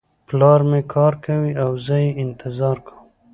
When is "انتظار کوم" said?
2.23-3.01